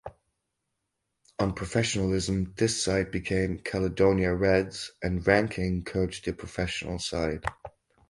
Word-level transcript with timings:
On 1.37 1.53
professionalism 1.53 2.55
this 2.57 2.83
side 2.83 3.11
became 3.11 3.59
Caledonia 3.59 4.33
Reds 4.33 4.89
and 5.03 5.27
Rankin 5.27 5.83
coached 5.85 6.25
the 6.25 6.33
professional 6.33 6.97
side. 6.97 7.45